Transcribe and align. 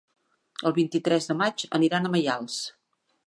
El 0.69 0.73
vint-i-tres 0.77 1.29
de 1.31 1.37
maig 1.43 1.65
aniran 1.79 2.09
a 2.09 2.13
Maials. 2.17 2.57